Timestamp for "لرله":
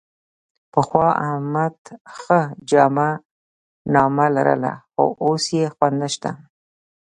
4.35-4.73